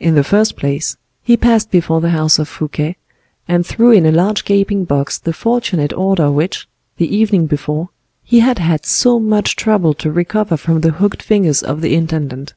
[0.00, 2.96] In the first place, he passed before the house of Fouquet,
[3.46, 7.90] and threw in a large gaping box the fortunate order which, the evening before,
[8.24, 12.54] he had had so much trouble to recover from the hooked fingers of the intendant.